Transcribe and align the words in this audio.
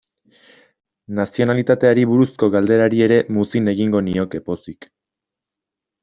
Nazionalitateari 1.19 2.05
buruzko 2.13 2.49
galderari 2.57 3.03
ere 3.09 3.19
muzin 3.37 3.73
egingo 3.77 4.01
nioke 4.09 4.41
pozik. 4.49 4.89